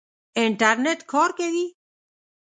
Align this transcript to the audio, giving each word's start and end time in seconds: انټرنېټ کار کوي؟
انټرنېټ 0.41 0.99
کار 1.11 1.29
کوي؟ 1.37 1.65